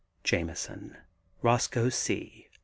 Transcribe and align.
JAMISON, 0.23 0.97
ROSCOE 1.43 1.89
C. 1.91 2.47